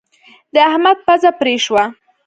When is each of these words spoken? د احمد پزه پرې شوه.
د 0.53 0.55
احمد 0.69 0.97
پزه 1.05 1.29
پرې 1.39 1.55
شوه. 1.65 1.83